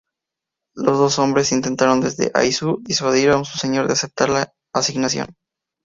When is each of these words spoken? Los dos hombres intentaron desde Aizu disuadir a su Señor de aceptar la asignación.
Los 0.73 0.97
dos 0.97 1.19
hombres 1.19 1.51
intentaron 1.51 2.01
desde 2.01 2.31
Aizu 2.33 2.79
disuadir 2.81 3.29
a 3.29 3.43
su 3.43 3.59
Señor 3.59 3.85
de 3.85 3.93
aceptar 3.93 4.29
la 4.29 4.51
asignación. 4.73 5.35